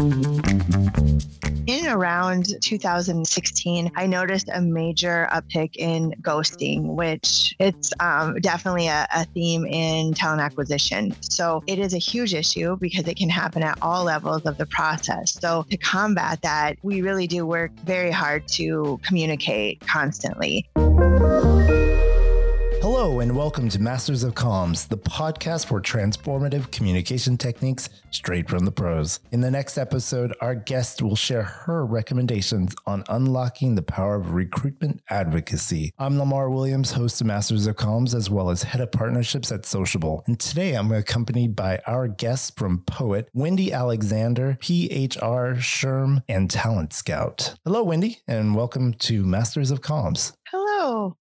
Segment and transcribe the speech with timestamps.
[0.00, 9.06] In around 2016, I noticed a major uptick in ghosting, which it's um, definitely a,
[9.14, 11.14] a theme in talent acquisition.
[11.20, 14.64] So it is a huge issue because it can happen at all levels of the
[14.64, 15.34] process.
[15.38, 20.66] So to combat that, we really do work very hard to communicate constantly.
[23.00, 28.66] Hello, and welcome to Masters of Comms, the podcast for transformative communication techniques straight from
[28.66, 29.20] the pros.
[29.32, 34.34] In the next episode, our guest will share her recommendations on unlocking the power of
[34.34, 35.94] recruitment advocacy.
[35.98, 39.64] I'm Lamar Williams, host of Masters of Comms, as well as head of partnerships at
[39.64, 40.22] Sociabble.
[40.26, 46.92] And today I'm accompanied by our guests from Poet, Wendy Alexander, PHR, SHRM, and Talent
[46.92, 47.54] Scout.
[47.64, 50.34] Hello, Wendy, and welcome to Masters of Comms.
[50.50, 50.69] Hello.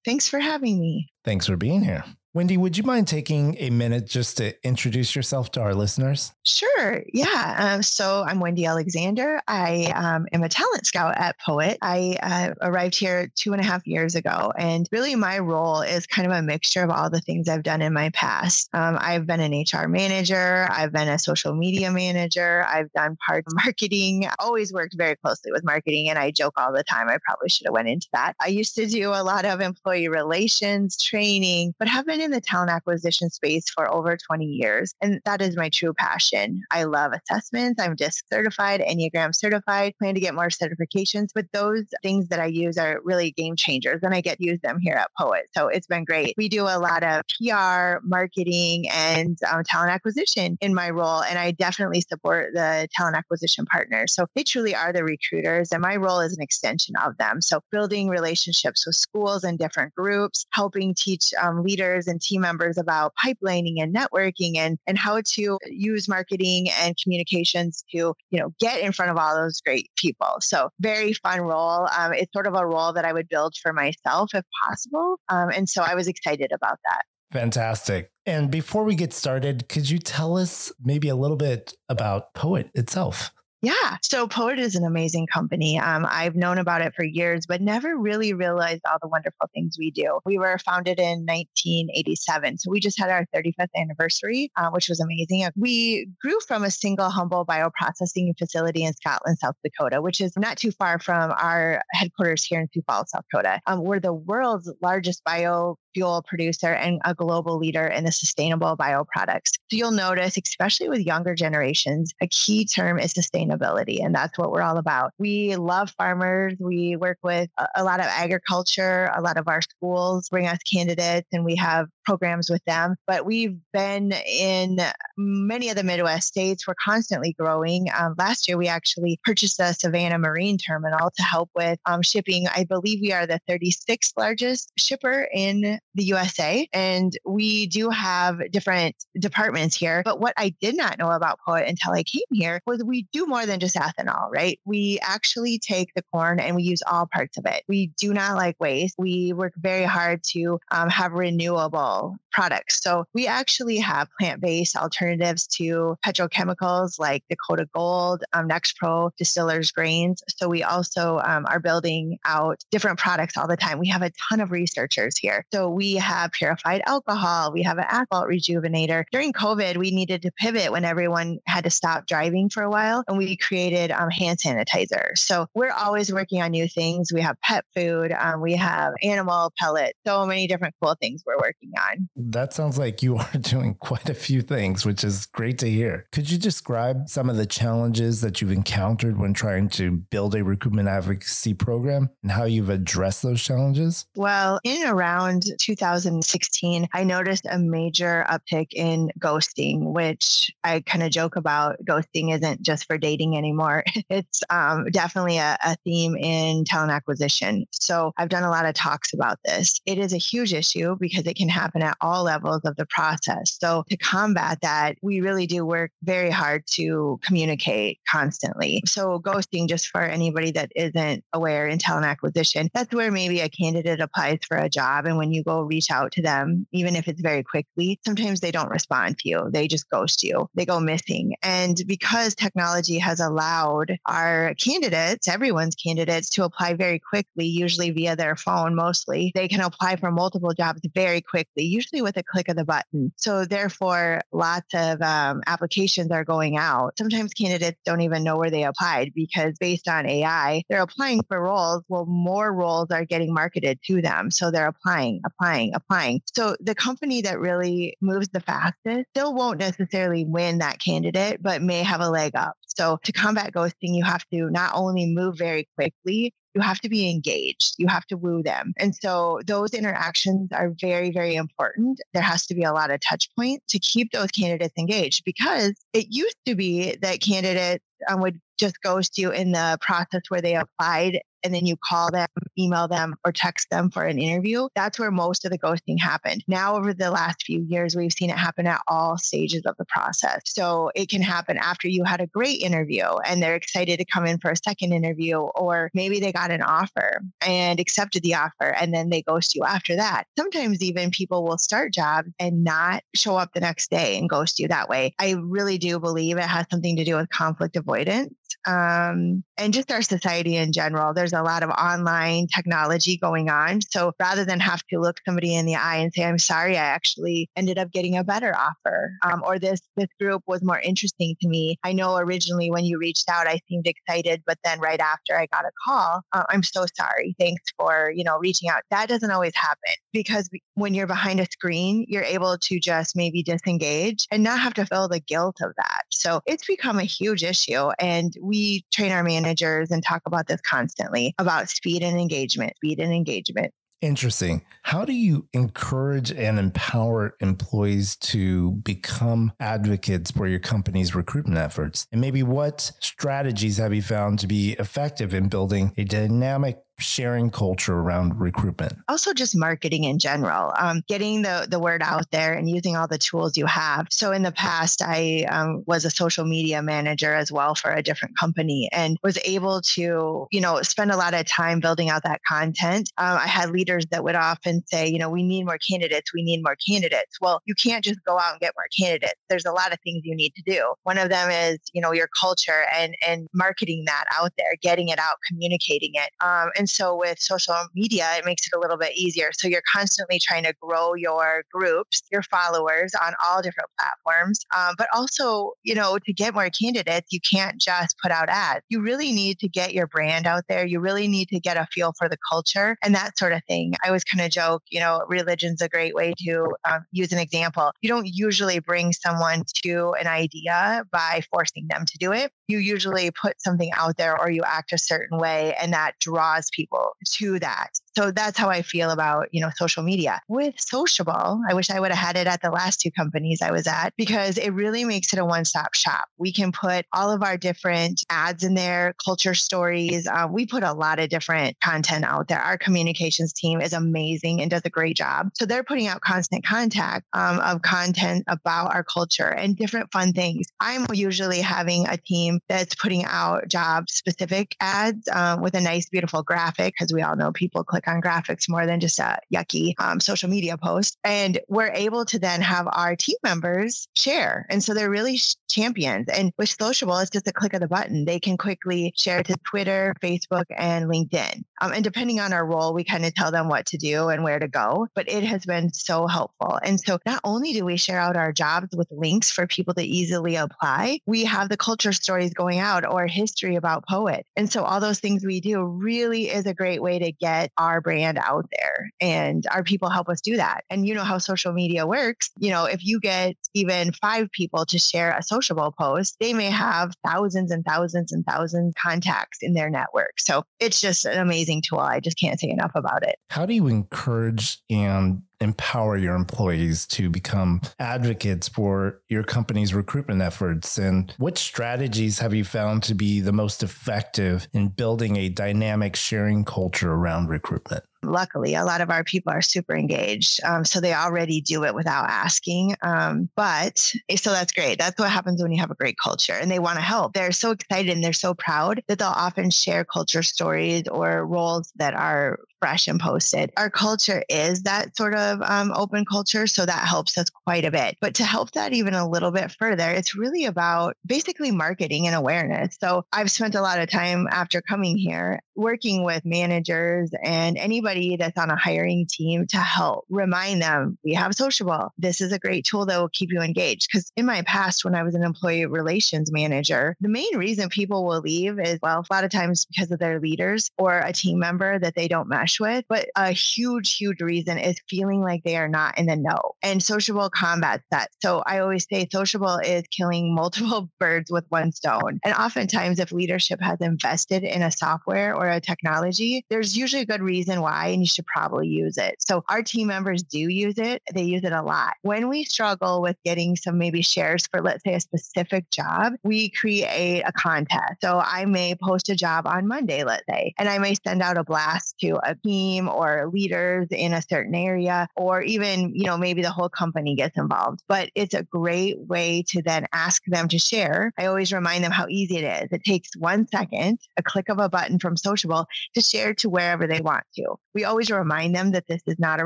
[0.05, 1.09] Thanks for having me.
[1.23, 2.03] Thanks for being here.
[2.35, 6.31] Wendy, would you mind taking a minute just to introduce yourself to our listeners?
[6.45, 7.01] Sure.
[7.11, 7.55] Yeah.
[7.57, 9.41] Um, so I'm Wendy Alexander.
[9.47, 11.79] I um, am a talent scout at Poet.
[11.81, 16.05] I uh, arrived here two and a half years ago, and really my role is
[16.05, 18.69] kind of a mixture of all the things I've done in my past.
[18.73, 20.67] Um, I've been an HR manager.
[20.69, 22.63] I've been a social media manager.
[22.67, 24.27] I've done part marketing.
[24.37, 27.09] Always worked very closely with marketing, and I joke all the time.
[27.09, 28.35] I probably should have went into that.
[28.39, 32.41] I used to do a lot of employee relations training, but have been in the
[32.41, 36.61] talent acquisition space for over 20 years, and that is my true passion.
[36.69, 37.81] I love assessments.
[37.81, 42.47] I'm DISC certified, Enneagram certified, plan to get more certifications, but those things that I
[42.47, 45.43] use are really game changers, and I get to use them here at Poet.
[45.55, 46.33] So it's been great.
[46.37, 51.39] We do a lot of PR, marketing, and um, talent acquisition in my role, and
[51.39, 54.13] I definitely support the talent acquisition partners.
[54.13, 57.39] So they truly are the recruiters, and my role is an extension of them.
[57.39, 62.77] So building relationships with schools and different groups, helping teach um, leaders and team members
[62.77, 68.53] about pipelining and networking and, and how to use marketing and communications to, you know,
[68.59, 70.37] get in front of all those great people.
[70.41, 71.87] So very fun role.
[71.97, 75.17] Um, it's sort of a role that I would build for myself if possible.
[75.29, 77.03] Um, and so I was excited about that.
[77.31, 78.11] Fantastic.
[78.25, 82.71] And before we get started, could you tell us maybe a little bit about Poet
[82.73, 83.31] itself?
[83.61, 83.97] Yeah.
[84.01, 85.77] So Poet is an amazing company.
[85.77, 89.75] Um, I've known about it for years, but never really realized all the wonderful things
[89.77, 90.19] we do.
[90.25, 92.59] We were founded in 1987.
[92.59, 95.45] So we just had our 35th anniversary, uh, which was amazing.
[95.57, 100.55] We grew from a single humble bioprocessing facility in Scotland, South Dakota, which is not
[100.55, 103.59] too far from our headquarters here in Sioux Falls, South Dakota.
[103.67, 108.77] Um, we're the world's largest bio fuel producer and a global leader in the sustainable
[108.77, 109.53] bioproducts.
[109.69, 113.13] So you'll notice, especially with younger generations, a key term is
[113.49, 114.03] sustainability.
[114.03, 115.11] And that's what we're all about.
[115.17, 116.53] We love farmers.
[116.59, 119.11] We work with a, lot of agriculture.
[119.15, 122.95] A lot of our schools bring us candidates and we have programs with them.
[123.07, 124.79] But we've been in
[125.17, 126.67] many of the Midwest states.
[126.67, 127.87] We're constantly growing.
[127.97, 132.47] Um, last year, we actually purchased a Savannah Marine Terminal to help with um, shipping.
[132.55, 136.67] I believe we are the 36th largest shipper in the USA.
[136.73, 140.01] And we do have different departments here.
[140.03, 143.25] But what I did not know about Poet until I came here was we do
[143.25, 144.59] more than just ethanol, right?
[144.65, 147.63] We actually take the corn and we use all parts of it.
[147.67, 148.95] We do not like waste.
[148.97, 152.81] We work very hard to um, have renewable products.
[152.81, 159.71] So we actually have plant based alternatives to petrochemicals like Dakota Gold, um, Nexpro, distillers
[159.71, 160.23] grains.
[160.29, 163.79] So we also um, are building out different products all the time.
[163.79, 165.45] We have a ton of researchers here.
[165.51, 169.05] So we have purified alcohol, we have an asphalt rejuvenator.
[169.11, 173.03] During COVID, we needed to pivot when everyone had to stop driving for a while,
[173.07, 175.17] and we created um, hand sanitizer.
[175.17, 177.11] So we're always working on new things.
[177.13, 181.37] We have pet food, um, we have animal pellets, so many different cool things we're
[181.37, 182.09] working on.
[182.15, 186.07] That sounds like you are doing quite a few things, which is great to hear.
[186.11, 190.43] Could you describe some of the challenges that you've encountered when trying to build a
[190.43, 194.05] recruitment advocacy program and how you've addressed those challenges?
[194.15, 201.11] Well, in around 2016, I noticed a major uptick in ghosting, which I kind of
[201.11, 201.77] joke about.
[201.83, 203.83] Ghosting isn't just for dating anymore.
[204.09, 207.65] It's um, definitely a, a theme in talent acquisition.
[207.71, 209.79] So I've done a lot of talks about this.
[209.85, 213.57] It is a huge issue because it can happen at all levels of the process.
[213.59, 218.81] So to combat that, we really do work very hard to communicate constantly.
[218.85, 223.49] So ghosting, just for anybody that isn't aware in talent acquisition, that's where maybe a
[223.49, 225.05] candidate applies for a job.
[225.05, 228.51] And when you go reach out to them, even if it's very quickly, sometimes they
[228.51, 229.49] don't respond to you.
[229.51, 230.49] They just ghost you.
[230.55, 231.35] They go missing.
[231.43, 238.15] And because technology has allowed our candidates, everyone's candidates, to apply very quickly, usually via
[238.15, 239.31] their phone mostly.
[239.33, 243.11] They can apply for multiple jobs very quickly, usually with a click of the button.
[243.15, 246.97] So, therefore, lots of um, applications are going out.
[246.97, 251.41] Sometimes candidates don't even know where they applied because, based on AI, they're applying for
[251.41, 251.83] roles.
[251.87, 254.29] Well, more roles are getting marketed to them.
[254.29, 256.21] So, they're applying, applying, applying.
[256.35, 261.61] So, the company that really moves the fastest still won't necessarily win that candidate, but
[261.61, 262.55] may have a leg up.
[262.75, 266.89] So to combat ghosting, you have to not only move very quickly, you have to
[266.89, 267.75] be engaged.
[267.77, 268.73] You have to woo them.
[268.77, 272.01] And so those interactions are very, very important.
[272.13, 275.73] There has to be a lot of touch points to keep those candidates engaged because
[275.93, 280.41] it used to be that candidates um, would just ghost you in the process where
[280.41, 282.27] they applied and then you call them,
[282.57, 284.67] email them, or text them for an interview.
[284.75, 286.43] That's where most of the ghosting happened.
[286.47, 289.85] Now, over the last few years, we've seen it happen at all stages of the
[289.85, 290.41] process.
[290.45, 294.25] So it can happen after you had a great interview and they're excited to come
[294.25, 298.75] in for a second interview, or maybe they got an offer and accepted the offer
[298.79, 300.25] and then they ghost you after that.
[300.37, 304.59] Sometimes even people will start jobs and not show up the next day and ghost
[304.59, 305.13] you that way.
[305.19, 308.33] I really do believe it has something to do with conflict avoidance
[308.65, 311.13] um, and just our society in general.
[311.13, 313.81] There's a lot of online technology going on.
[313.81, 316.83] So rather than have to look somebody in the eye and say, I'm sorry, I
[316.83, 321.35] actually ended up getting a better offer, um, or this, this group was more interesting
[321.41, 321.77] to me.
[321.83, 325.47] I know originally when you reached out, I seemed excited, but then right after I
[325.47, 327.35] got a call, uh, I'm so sorry.
[327.39, 328.83] Thanks for, you know, reaching out.
[328.91, 333.43] That doesn't always happen because when you're behind a screen, you're able to just maybe
[333.43, 336.03] disengage and not have to feel the guilt of that.
[336.11, 337.89] So it's become a huge issue.
[337.99, 342.99] And we train our managers and talk about this constantly about speed and engagement, speed
[342.99, 343.73] and engagement.
[344.01, 344.61] Interesting.
[344.83, 352.07] How do you encourage and empower employees to become advocates for your company's recruitment efforts?
[352.11, 357.49] And maybe what strategies have you found to be effective in building a dynamic sharing
[357.49, 358.93] culture around recruitment?
[359.07, 363.07] Also, just marketing in general, um, getting the, the word out there and using all
[363.07, 364.07] the tools you have.
[364.11, 368.03] So, in the past, I um, was a social media manager as well for a
[368.03, 372.23] different company and was able to, you know, spend a lot of time building out
[372.23, 373.11] that content.
[373.17, 376.43] Um, I had leaders that would often say, you know, we need more candidates, we
[376.43, 377.39] need more candidates.
[377.41, 379.39] Well, you can't just go out and get more candidates.
[379.49, 380.93] There's a lot of things you need to do.
[381.03, 385.09] One of them is, you know, your culture and and marketing that out there, getting
[385.09, 386.31] it out, communicating it.
[386.43, 389.49] Um, so with social media, it makes it a little bit easier.
[389.53, 394.59] So you're constantly trying to grow your groups, your followers on all different platforms.
[394.75, 398.85] Um, but also, you know, to get more candidates, you can't just put out ads.
[398.89, 400.85] You really need to get your brand out there.
[400.85, 403.93] You really need to get a feel for the culture and that sort of thing.
[404.03, 407.39] I always kind of joke, you know, religion's a great way to um, use an
[407.39, 407.91] example.
[408.01, 412.51] You don't usually bring someone to an idea by forcing them to do it.
[412.67, 416.69] You usually put something out there or you act a certain way and that draws
[416.71, 416.78] people
[417.25, 417.89] to that.
[418.15, 420.41] So that's how I feel about, you know, social media.
[420.47, 423.71] With Sociabble, I wish I would have had it at the last two companies I
[423.71, 426.25] was at because it really makes it a one-stop shop.
[426.37, 430.27] We can put all of our different ads in there, culture stories.
[430.27, 432.59] Uh, we put a lot of different content out there.
[432.59, 435.49] Our communications team is amazing and does a great job.
[435.53, 440.33] So they're putting out constant contact um, of content about our culture and different fun
[440.33, 440.67] things.
[440.79, 446.09] I'm usually having a team that's putting out job specific ads um, with a nice,
[446.09, 449.93] beautiful graphic because we all know people click on graphics more than just a yucky
[449.99, 451.17] um, social media post.
[451.23, 454.65] And we're able to then have our team members share.
[454.69, 456.27] And so they're really champions.
[456.29, 458.25] And with Sociabble, it's just a click of the button.
[458.25, 461.63] They can quickly share to Twitter, Facebook, and LinkedIn.
[461.81, 464.43] Um, and depending on our role, we kind of tell them what to do and
[464.43, 465.07] where to go.
[465.15, 466.79] But it has been so helpful.
[466.83, 470.03] And so not only do we share out our jobs with links for people to
[470.03, 474.45] easily apply, we have the culture stories going out or history about Poet.
[474.55, 477.88] And so all those things we do really is a great way to get our
[478.01, 479.09] brand out there.
[479.19, 480.83] And our people help us do that.
[480.89, 482.51] And you know how social media works.
[482.59, 486.69] You know, if you get even five people to share a Sociabble post, they may
[486.69, 490.39] have thousands and thousands and thousands contacts in their network.
[490.39, 491.99] So it's just an amazing tool.
[491.99, 493.35] I just can't say enough about it.
[493.49, 500.41] How do you encourage and empower your employees to become advocates for your company's recruitment
[500.41, 500.97] efforts?
[500.97, 506.15] And what strategies have you found to be the most effective in building a dynamic
[506.15, 508.03] sharing culture around recruitment?
[508.21, 510.61] Luckily, a lot of our people are super engaged.
[510.65, 512.95] Um, so they already do it without asking.
[513.01, 514.99] Um, but eh, so that's great.
[514.99, 517.33] That's what happens when you have a great culture and they want to help.
[517.33, 521.93] They're so excited and they're so proud that they'll often share culture stories or roles
[521.95, 523.71] that are fresh and posted.
[523.77, 526.67] Our culture is that sort of um, open culture.
[526.67, 528.17] So that helps us quite a bit.
[528.21, 532.35] But to help that even a little bit further, it's really about basically marketing and
[532.35, 532.97] awareness.
[532.99, 538.35] So I've spent a lot of time after coming here working with managers and anybody
[538.35, 542.11] that's on a hiring team to help remind them we have Sociabble.
[542.17, 544.07] This is a great tool that will keep you engaged.
[544.11, 548.25] Because in my past, when I was an employee relations manager, the main reason people
[548.25, 551.59] will leave is, well, a lot of times because of their leaders or a team
[551.59, 553.05] member that they don't mesh with.
[553.07, 556.73] But a huge, huge reason is feeling like they are not in the know.
[556.83, 558.31] And Sociabble combats that.
[558.41, 562.39] So I always say Sociabble is killing multiple birds with one stone.
[562.43, 567.25] And oftentimes, if leadership has invested in a software or a technology, there's usually a
[567.25, 569.35] good reason why, and you should probably use it.
[569.39, 571.21] So our team members do use it.
[571.33, 572.15] They use it a lot.
[572.23, 576.69] When we struggle with getting some maybe shares for, let's say, a specific job, we
[576.71, 578.21] create a contest.
[578.21, 581.57] So I may post a job on Monday, let's say, and I may send out
[581.57, 586.37] a blast to a team or leaders in a certain area, or even, you know,
[586.37, 588.01] maybe the whole company gets involved.
[588.07, 591.31] But it's a great way to then ask them to share.
[591.37, 592.89] I always remind them how easy it is.
[592.91, 597.07] It takes one second, a click of a button from Sociabble to share to wherever
[597.07, 597.75] they want to.
[597.93, 599.65] We always remind them that this is not a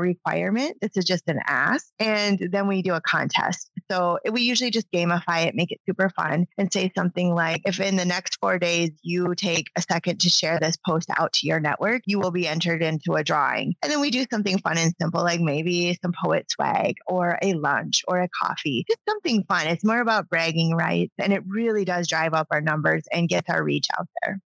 [0.00, 0.76] requirement.
[0.80, 1.86] This is just an ask.
[1.98, 3.70] And then we do a contest.
[3.90, 7.80] So we usually just gamify it, make it super fun, and say something like if
[7.80, 11.46] in the next four days you take a second to share this post out to
[11.46, 13.74] your network, you will be entered into a drawing.
[13.82, 17.54] And then we do something fun and simple, like maybe some poet swag or a
[17.54, 19.66] lunch or a coffee, just something fun.
[19.66, 21.12] It's more about bragging rights.
[21.18, 24.40] And it really does drive up our numbers and gets our reach out there.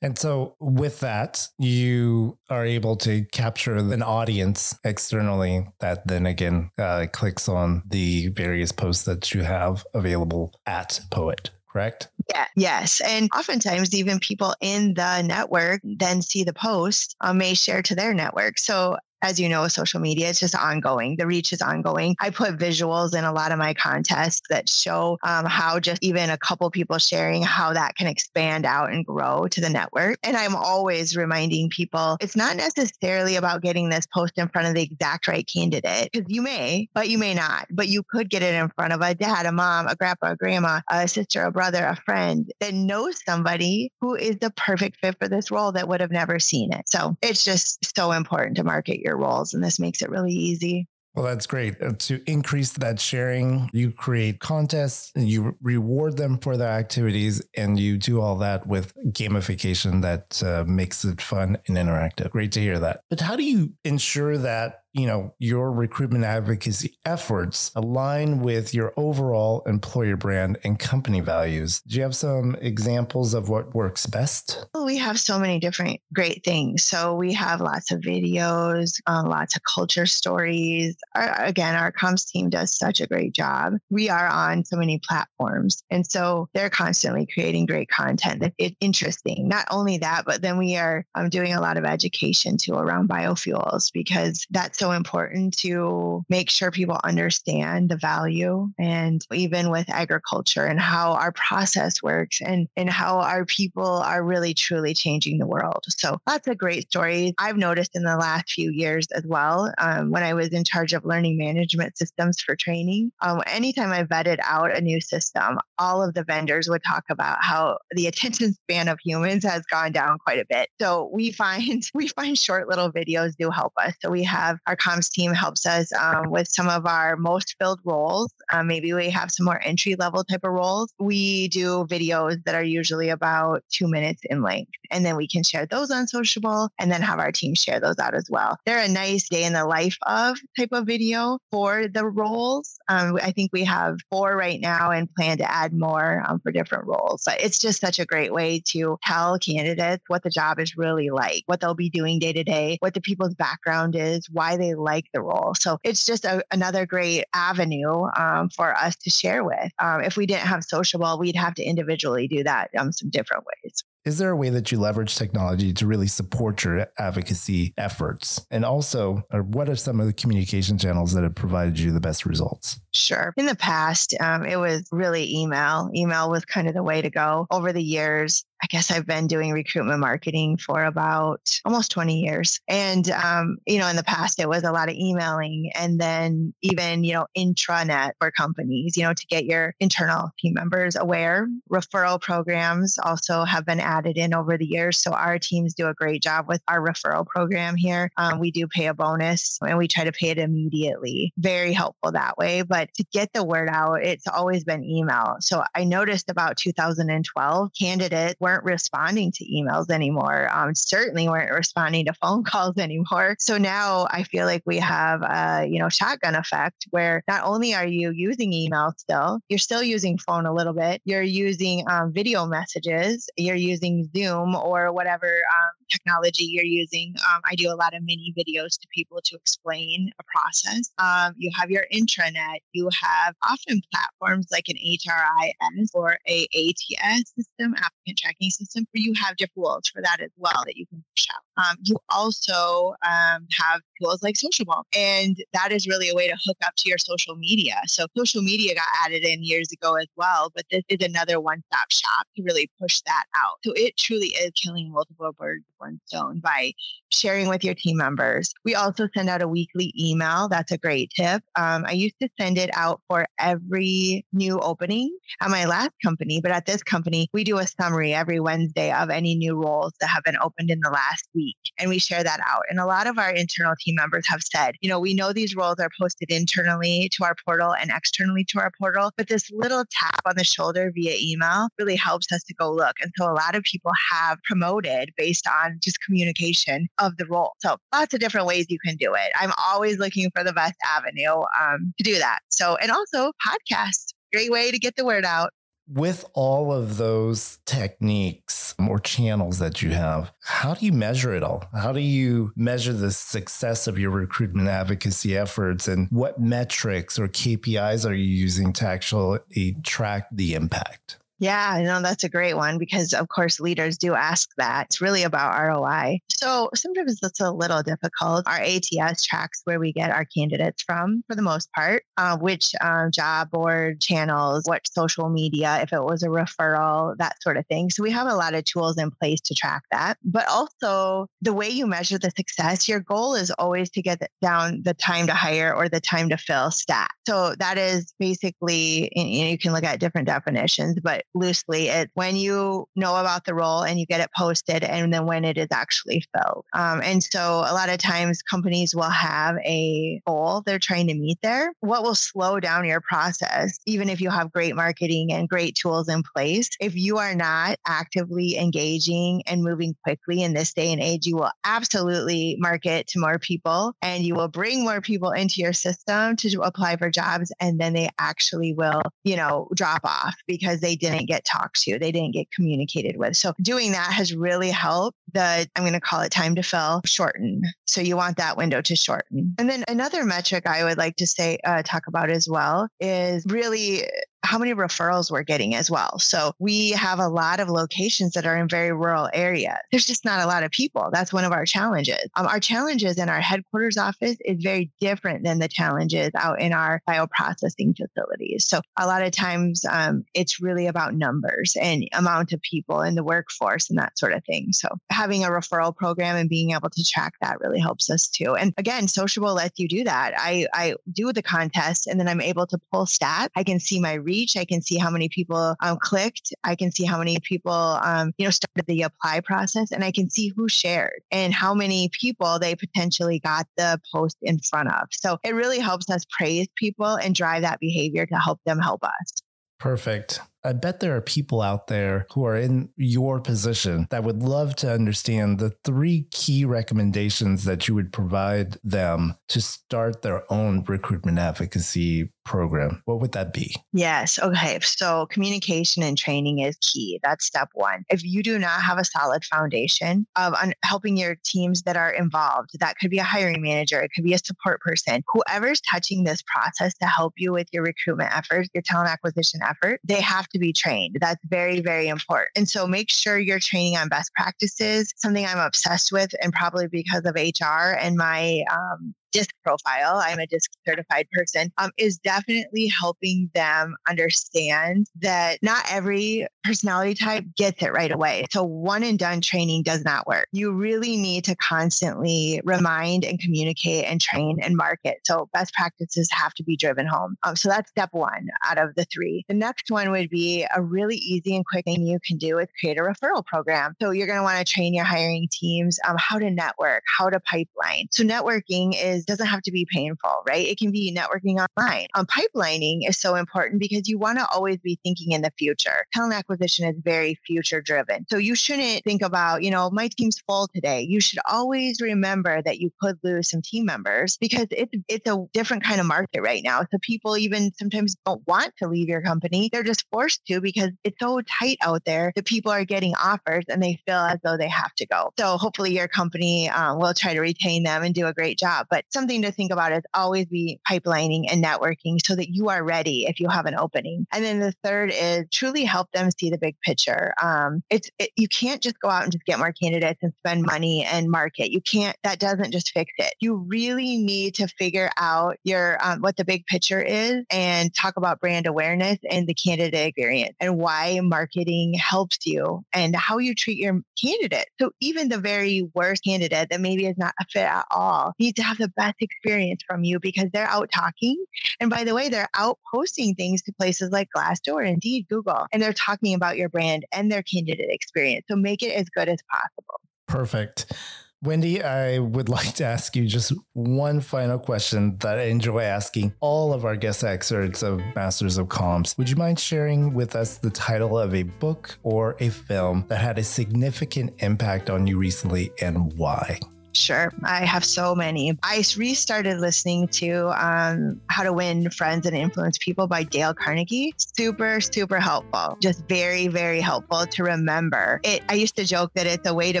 [0.00, 6.70] And so, with that, you are able to capture an audience externally that then again
[6.78, 12.08] uh, clicks on the various posts that you have available at Poet, correct?
[12.30, 13.00] Yeah, yes.
[13.00, 17.94] And oftentimes, even people in the network then see the post, uh, may share to
[17.94, 18.58] their network.
[18.58, 21.16] So as you know, social media, it's just ongoing.
[21.16, 22.16] The reach is ongoing.
[22.20, 26.30] I put visuals in a lot of my contests that show um, how just even
[26.30, 30.18] a couple people sharing how that can expand out and grow to the network.
[30.22, 34.74] And I'm always reminding people it's not necessarily about getting this post in front of
[34.74, 37.66] the exact right candidate, because you may, but you may not.
[37.70, 40.36] But you could get it in front of a dad, a mom, a grandpa, a
[40.36, 45.16] grandma, a sister, a brother, a friend that knows somebody who is the perfect fit
[45.18, 46.88] for this role that would have never seen it.
[46.88, 49.54] So it's just so important to market your your roles.
[49.54, 50.86] And this makes it really easy.
[51.14, 51.82] Well, that's great.
[51.82, 57.42] Uh, to increase that sharing, you create contests, and you reward them for their activities,
[57.56, 62.30] and you do all that with gamification that uh, makes it fun and interactive.
[62.30, 63.00] Great to hear that.
[63.10, 68.92] But how do you ensure that you know your recruitment advocacy efforts align with your
[68.96, 71.80] overall employer brand and company values.
[71.86, 74.66] Do you have some examples of what works best?
[74.74, 76.82] We have so many different great things.
[76.82, 80.96] So we have lots of videos uh, lots of culture stories.
[81.14, 83.74] Our, again our comms team does such a great job.
[83.90, 88.76] We are on so many platforms and so they're constantly creating great content that it's
[88.80, 89.48] interesting.
[89.48, 93.08] Not only that but then we are um, doing a lot of education too around
[93.08, 99.88] biofuels because that's so important to make sure people understand the value and even with
[99.90, 105.38] agriculture and how our process works and, and how our people are really truly changing
[105.38, 105.84] the world.
[105.88, 109.72] So lots of great stories I've noticed in the last few years as well.
[109.78, 114.04] Um, when I was in charge of learning management systems for training, um, anytime I
[114.04, 118.52] vetted out a new system, all of the vendors would talk about how the attention
[118.52, 120.68] span of humans has gone down quite a bit.
[120.80, 123.94] So we find we find short little videos do help us.
[124.00, 127.80] So we have our comms team helps us um, with some of our most filled
[127.84, 128.32] roles.
[128.52, 130.92] Um, maybe we have some more entry level type of roles.
[130.98, 135.42] We do videos that are usually about two minutes in length, and then we can
[135.42, 138.58] share those on Sociabble and then have our team share those out as well.
[138.66, 142.78] They're a nice day in the life of type of video for the roles.
[142.88, 146.52] Um, I think we have four right now and plan to add more um, for
[146.52, 147.22] different roles.
[147.24, 151.08] But it's just such a great way to tell candidates what the job is really
[151.08, 154.74] like, what they'll be doing day to day, what the people's background is, why they
[154.74, 155.54] like the role.
[155.58, 159.70] So it's just a, another great avenue um, for us to share with.
[159.78, 163.44] Um, if we didn't have Sociabble, we'd have to individually do that um, some different
[163.46, 163.84] ways.
[164.04, 168.46] Is there a way that you leverage technology to really support your advocacy efforts?
[168.50, 172.24] And also, what are some of the communication channels that have provided you the best
[172.24, 172.80] results?
[172.94, 173.34] Sure.
[173.36, 175.90] In the past, um, it was really email.
[175.94, 177.46] Email was kind of the way to go.
[177.50, 182.60] Over the years, I guess I've been doing recruitment marketing for about almost 20 years.
[182.68, 186.52] And, um, you know, in the past, it was a lot of emailing and then
[186.62, 191.48] even, you know, intranet for companies, you know, to get your internal team members aware.
[191.70, 194.98] Referral programs also have been added in over the years.
[194.98, 198.10] So our teams do a great job with our referral program here.
[198.16, 201.32] Um, we do pay a bonus and we try to pay it immediately.
[201.38, 202.62] Very helpful that way.
[202.62, 205.36] But to get the word out, it's always been email.
[205.40, 210.48] So I noticed about 2012, candidates weren't responding to emails anymore.
[210.50, 213.36] Um, certainly weren't responding to phone calls anymore.
[213.38, 217.74] So now I feel like we have a you know shotgun effect where not only
[217.74, 221.02] are you using email still, you're still using phone a little bit.
[221.04, 223.28] You're using um, video messages.
[223.36, 227.14] You're using Zoom or whatever um, technology you're using.
[227.32, 230.90] Um, I do a lot of mini videos to people to explain a process.
[230.98, 232.58] Um, you have your intranet.
[232.72, 239.02] You have often platforms like an HRIS or a ATS system, applicant tracking system, where
[239.02, 241.42] you have different rules for that as well that you can push out.
[241.58, 246.36] Um, you also um, have tools like Sociabble, and that is really a way to
[246.46, 247.80] hook up to your social media.
[247.86, 251.90] So social media got added in years ago as well, but this is another one-stop
[251.90, 253.58] shop to really push that out.
[253.64, 256.72] So it truly is killing multiple birds with one stone by
[257.10, 258.52] sharing with your team members.
[258.64, 260.48] We also send out a weekly email.
[260.48, 261.42] That's a great tip.
[261.56, 266.40] Um, I used to send it out for every new opening at my last company,
[266.40, 270.08] but at this company, we do a summary every Wednesday of any new roles that
[270.08, 271.47] have been opened in the last week,
[271.78, 272.62] and we share that out.
[272.68, 275.54] And a lot of our internal team members have said, you know, we know these
[275.54, 279.84] roles are posted internally to our portal and externally to our portal, but this little
[279.90, 282.96] tap on the shoulder via email really helps us to go look.
[283.00, 287.52] And so a lot of people have promoted based on just communication of the role.
[287.58, 289.30] So lots of different ways you can do it.
[289.38, 292.40] I'm always looking for the best avenue um, to do that.
[292.48, 295.50] So, and also podcast, great way to get the word out.
[295.90, 301.42] With all of those techniques or channels that you have, how do you measure it
[301.42, 301.64] all?
[301.72, 307.26] How do you measure the success of your recruitment advocacy efforts and what metrics or
[307.26, 311.18] KPIs are you using to actually track the impact?
[311.40, 314.86] Yeah, I know that's a great one because, of course, leaders do ask that.
[314.86, 316.18] It's really about ROI.
[316.30, 318.46] So sometimes it's a little difficult.
[318.46, 322.72] Our ATS tracks where we get our candidates from for the most part, uh, which
[322.80, 327.66] um, job board channels, what social media, if it was a referral, that sort of
[327.68, 327.90] thing.
[327.90, 330.18] So we have a lot of tools in place to track that.
[330.24, 334.82] But also, the way you measure the success, your goal is always to get down
[334.82, 337.10] the time to hire or the time to fill stat.
[337.28, 341.88] So that is basically, you can look at different definitions, but loosely.
[341.88, 345.44] It when you know about the role and you get it posted, and then when
[345.44, 346.64] it is actually filled.
[346.74, 351.14] Um, and so a lot of times companies will have a goal they're trying to
[351.14, 351.72] meet there.
[351.80, 356.08] What will slow down your process, even if you have great marketing and great tools
[356.08, 361.00] in place, if you are not actively engaging and moving quickly in this day and
[361.00, 365.60] age, you will absolutely market to more people and you will bring more people into
[365.60, 367.52] your system to apply for jobs.
[367.60, 371.98] And then they actually will, you know, drop off because they didn't get talked to,
[371.98, 373.36] they didn't get communicated with.
[373.36, 377.00] So doing that has really helped the, I'm going to call it time to fill,
[377.04, 377.62] shorten.
[377.86, 379.54] So you want that window to shorten.
[379.58, 383.44] And then another metric I would like to say, uh, talk about as well is
[383.48, 384.04] really
[384.44, 386.18] how many referrals we're getting as well.
[386.18, 389.76] So we have a lot of locations that are in very rural areas.
[389.90, 391.10] There's just not a lot of people.
[391.12, 392.28] That's one of our challenges.
[392.36, 396.72] Um, our challenges in our headquarters office is very different than the challenges out in
[396.72, 398.66] our bioprocessing facilities.
[398.66, 403.14] So a lot of times um, it's really about numbers and amount of people in
[403.14, 404.72] the workforce and that sort of thing.
[404.72, 408.54] So having a referral program and being able to track that really helps us too.
[408.54, 410.34] And again, Sociabble lets you do that.
[410.36, 413.48] I, I do the contest and then I'm able to pull stats.
[413.56, 414.56] I can see my reach.
[414.56, 416.52] I can see how many people um, clicked.
[416.64, 420.12] I can see how many people, um, you know, started the apply process, and I
[420.12, 424.88] can see who shared and how many people they potentially got the post in front
[424.90, 425.08] of.
[425.10, 429.02] So it really helps us praise people and drive that behavior to help them help
[429.02, 429.42] us.
[429.78, 430.40] Perfect.
[430.64, 434.74] I bet there are people out there who are in your position that would love
[434.76, 440.84] to understand the three key recommendations that you would provide them to start their own
[440.84, 443.02] recruitment advocacy program.
[443.04, 443.76] What would that be?
[443.92, 444.38] Yes.
[444.38, 444.78] Okay.
[444.80, 447.20] So communication and training is key.
[447.22, 448.04] That's step one.
[448.08, 452.10] If you do not have a solid foundation of un- helping your teams that are
[452.10, 456.24] involved, that could be a hiring manager, it could be a support person, whoever's touching
[456.24, 460.47] this process to help you with your recruitment efforts, your talent acquisition effort, they have
[460.52, 461.18] to be trained.
[461.20, 462.50] That's very, very important.
[462.56, 466.88] And so make sure you're training on best practices, something I'm obsessed with, and probably
[466.88, 470.20] because of HR and my um, DISC profile.
[470.22, 477.14] I'm a DISC certified person, um, is definitely helping them understand that not every personality
[477.14, 478.44] type gets it right away.
[478.50, 480.46] So one and done training does not work.
[480.52, 485.18] You really need to constantly remind and communicate and train and market.
[485.24, 487.36] So best practices have to be driven home.
[487.42, 489.44] Um, so that's step one out of the three.
[489.48, 492.68] The next one would be a really easy and quick thing you can do is
[492.78, 493.94] create a referral program.
[494.00, 497.30] So you're going to want to train your hiring teams um, how to network, how
[497.30, 498.08] to pipeline.
[498.10, 500.66] So networking is doesn't have to be painful, right?
[500.66, 502.08] It can be networking online.
[502.14, 506.06] Um, pipelining is so important because you want to always be thinking in the future.
[506.12, 508.26] Talent acquisition is very future driven.
[508.30, 511.02] So you shouldn't think about, you know, my team's full today.
[511.02, 515.44] You should always remember that you could lose some team members because it's it's a
[515.52, 516.80] different kind of market right now.
[516.80, 519.68] So people even sometimes don't want to leave your company.
[519.72, 523.64] They're just forced to because it's so tight out there that people are getting offers
[523.68, 525.30] and they feel as though they have to go.
[525.38, 528.86] So hopefully your company um, will try to retain them and do a great job.
[528.90, 532.82] But something to think about is always be pipelining and networking so that you are
[532.82, 534.26] ready if you have an opening.
[534.32, 537.32] And then the third is truly help them see the big picture.
[537.42, 540.62] Um, it's it, you can't just go out and just get more candidates and spend
[540.62, 541.70] money and market.
[541.70, 542.16] You can't.
[542.22, 543.34] That doesn't just fix it.
[543.40, 548.16] You really need to figure out your um, what the big picture is and talk
[548.16, 553.54] about brand awareness and the candidate experience and why marketing helps you and how you
[553.54, 554.68] treat your candidate.
[554.80, 558.56] So even the very worst candidate that maybe is not a fit at all needs
[558.56, 561.42] to have the best experience from you because they're out talking.
[561.80, 565.80] And by the way, they're out posting things to places like Glassdoor, Indeed, Google, and
[565.80, 568.44] they're talking about your brand and their candidate experience.
[568.50, 570.00] So make it as good as possible.
[570.26, 570.92] Perfect.
[571.40, 576.34] Wendy, I would like to ask you just one final question that I enjoy asking
[576.40, 579.16] all of our guest experts of Masters of Comms.
[579.16, 583.20] Would you mind sharing with us the title of a book or a film that
[583.20, 586.58] had a significant impact on you recently and why?
[586.98, 587.32] Sure.
[587.44, 588.58] I have so many.
[588.62, 594.14] I restarted listening to um, How to Win Friends and Influence People by Dale Carnegie.
[594.16, 595.78] Super, super helpful.
[595.80, 598.20] Just very, very helpful to remember.
[598.24, 598.42] It.
[598.48, 599.80] I used to joke that it's a way to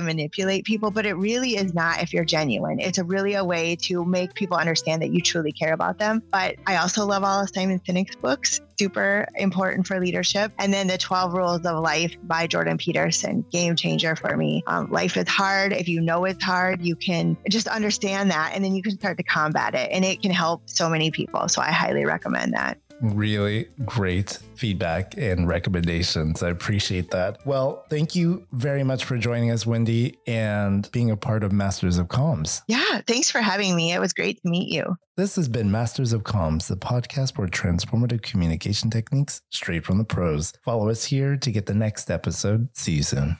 [0.00, 2.78] manipulate people, but it really is not if you're genuine.
[2.78, 6.22] It's a really a way to make people understand that you truly care about them.
[6.30, 10.52] But I also love all of Simon Sinek's books super important for leadership.
[10.58, 14.62] And then the 12 Rules of Life by Jordan Peterson, game changer for me.
[14.66, 15.72] Um, life is hard.
[15.72, 19.16] If you know it's hard, you can just understand that and then you can start
[19.18, 19.90] to combat it.
[19.92, 21.48] And it can help so many people.
[21.48, 26.42] So I highly recommend that really great feedback and recommendations.
[26.42, 27.38] I appreciate that.
[27.46, 31.98] Well, thank you very much for joining us, Wendy, and being a part of Masters
[31.98, 32.62] of Comms.
[32.68, 33.92] Yeah, thanks for having me.
[33.92, 34.96] It was great to meet you.
[35.16, 40.04] This has been Masters of Comms, the podcast for transformative communication techniques straight from the
[40.04, 40.52] pros.
[40.64, 42.68] Follow us here to get the next episode.
[42.74, 43.38] See you soon.